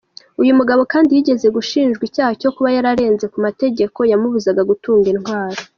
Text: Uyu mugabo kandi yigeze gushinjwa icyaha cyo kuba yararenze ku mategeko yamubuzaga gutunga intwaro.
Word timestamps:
Uyu 0.41 0.57
mugabo 0.59 0.81
kandi 0.93 1.09
yigeze 1.15 1.47
gushinjwa 1.55 2.03
icyaha 2.09 2.33
cyo 2.41 2.49
kuba 2.55 2.69
yararenze 2.75 3.25
ku 3.33 3.37
mategeko 3.45 3.99
yamubuzaga 4.11 4.61
gutunga 4.71 5.07
intwaro. 5.13 5.61